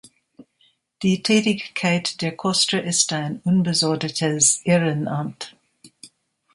[1.03, 5.55] Die Tätigkeit der Koster ist ein unbesoldetes Ehrenamt.